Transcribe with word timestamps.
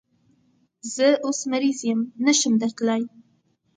زه 0.95 1.07
اوس 1.25 1.39
مریض 1.51 1.79
یم، 1.87 1.99
نشم 2.25 2.53
درتلای 2.61 3.03